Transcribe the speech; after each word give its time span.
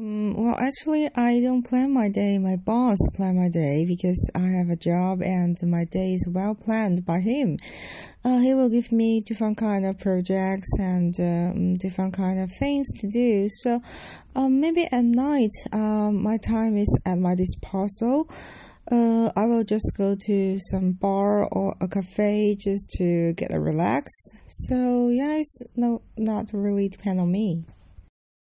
Mm, 0.00 0.34
well, 0.34 0.56
actually, 0.58 1.10
I 1.14 1.40
don't 1.40 1.62
plan 1.62 1.92
my 1.92 2.08
day. 2.08 2.38
My 2.38 2.56
boss 2.56 2.96
plan 3.12 3.36
my 3.36 3.50
day 3.50 3.84
because 3.86 4.30
I 4.34 4.46
have 4.56 4.70
a 4.70 4.76
job 4.76 5.20
and 5.20 5.54
my 5.62 5.84
day 5.84 6.14
is 6.14 6.26
well 6.26 6.54
planned 6.54 7.04
by 7.04 7.20
him. 7.20 7.58
Uh, 8.24 8.38
he 8.38 8.54
will 8.54 8.70
give 8.70 8.92
me 8.92 9.20
different 9.20 9.58
kind 9.58 9.84
of 9.84 9.98
projects 9.98 10.70
and 10.78 11.14
um, 11.20 11.74
different 11.74 12.14
kind 12.14 12.40
of 12.40 12.50
things 12.58 12.90
to 13.00 13.08
do. 13.08 13.46
So 13.50 13.82
um, 14.34 14.58
maybe 14.58 14.84
at 14.90 15.04
night, 15.04 15.52
um, 15.70 16.22
my 16.22 16.38
time 16.38 16.78
is 16.78 16.98
at 17.04 17.18
my 17.18 17.34
disposal. 17.34 18.26
Uh, 18.90 19.30
I 19.36 19.44
will 19.44 19.64
just 19.64 19.92
go 19.98 20.16
to 20.18 20.58
some 20.70 20.92
bar 20.92 21.44
or 21.44 21.76
a 21.78 21.88
cafe 21.88 22.56
just 22.58 22.88
to 22.96 23.34
get 23.34 23.52
a 23.52 23.60
relax. 23.60 24.10
So 24.46 25.10
yeah, 25.10 25.36
it's 25.36 25.58
no 25.76 26.00
not 26.16 26.46
really 26.54 26.88
depend 26.88 27.20
on 27.20 27.30
me. 27.30 27.66